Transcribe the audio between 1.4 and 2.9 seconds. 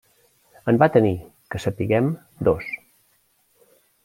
que sapiguem, dos: